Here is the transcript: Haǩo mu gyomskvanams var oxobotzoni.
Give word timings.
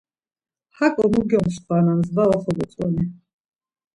Haǩo 0.77 1.03
mu 1.11 1.21
gyomskvanams 1.29 2.07
var 2.15 2.27
oxobotzoni. 2.35 3.03